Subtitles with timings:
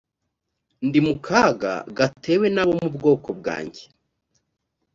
[0.87, 3.83] ndi mu kaga gatewe n’abo mu bwoko bwanjye